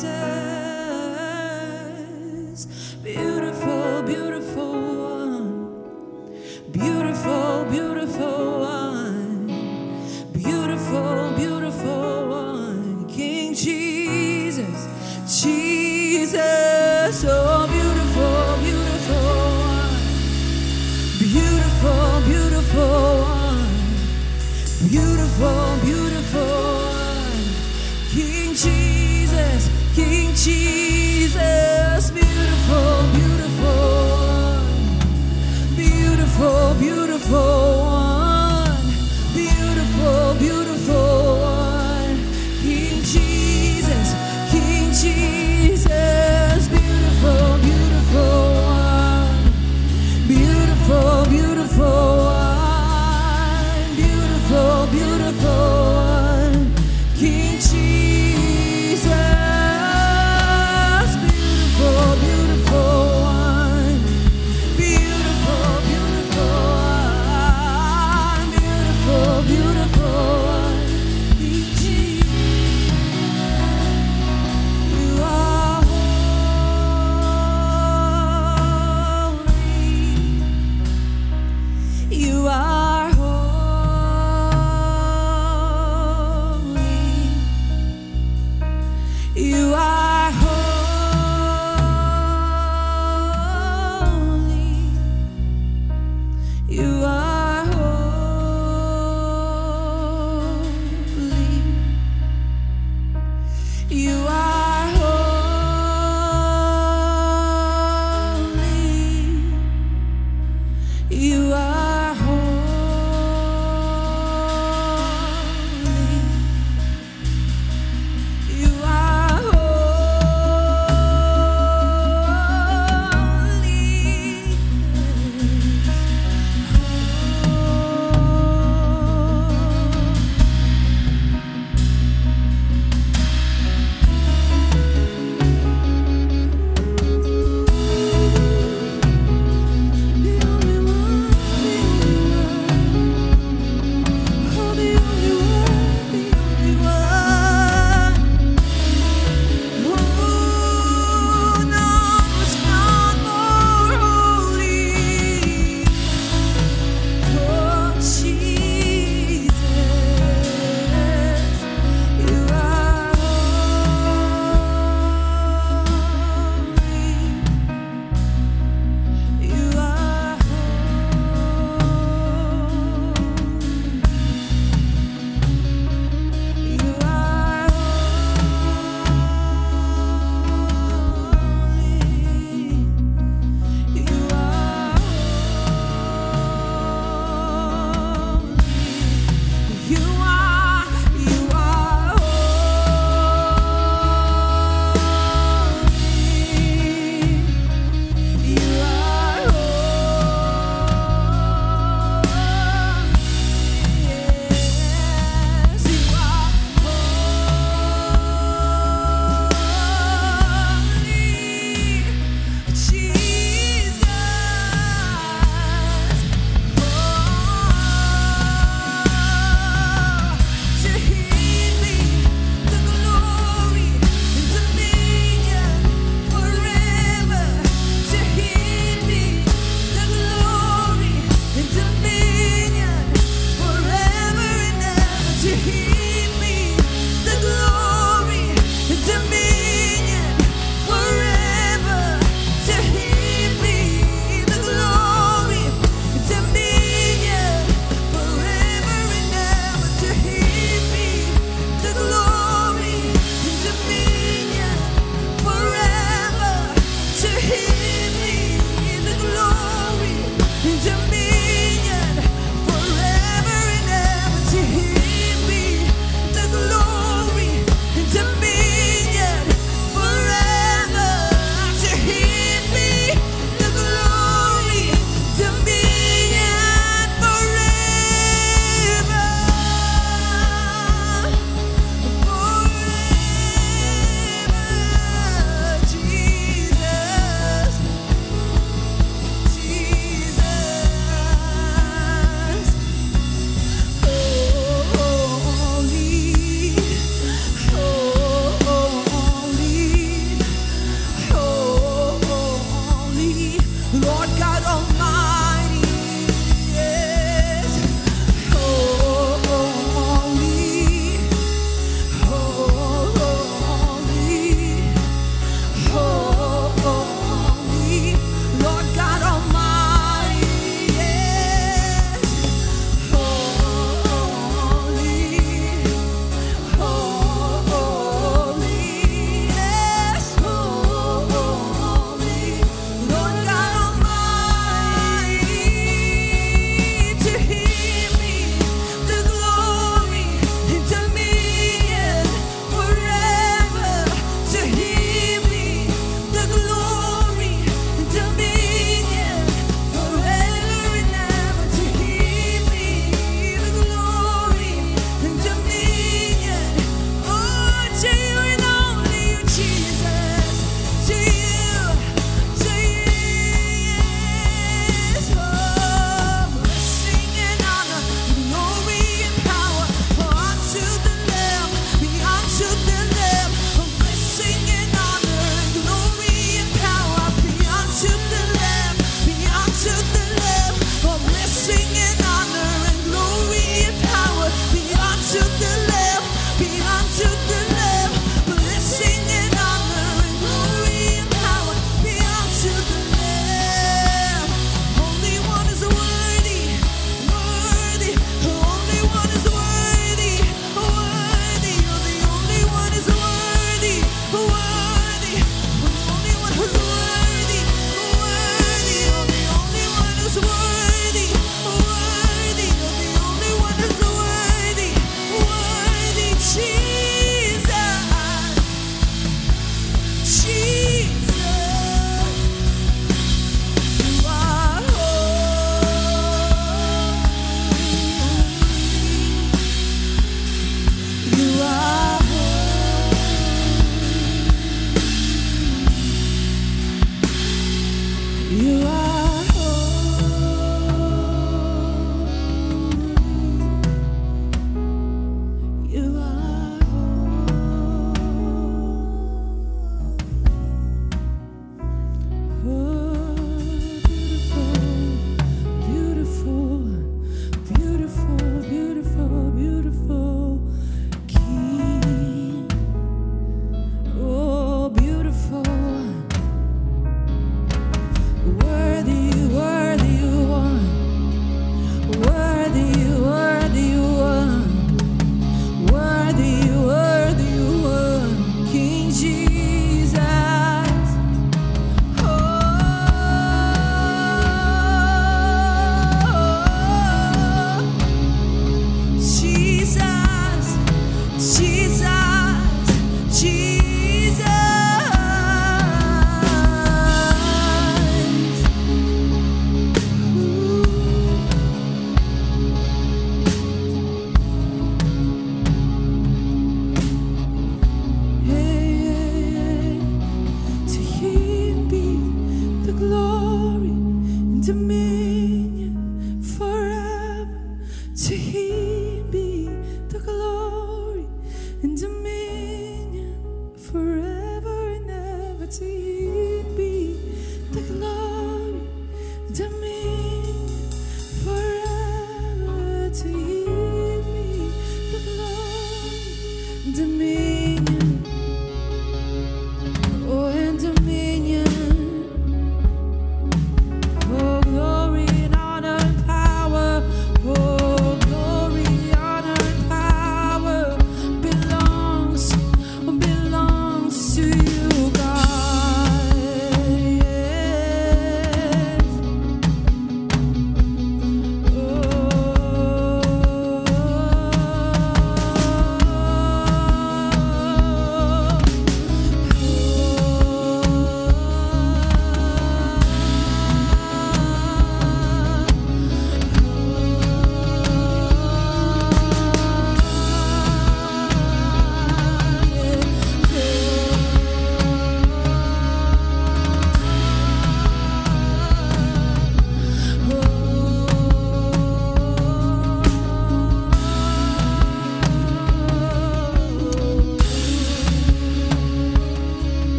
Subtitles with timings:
[0.00, 0.39] Jesus.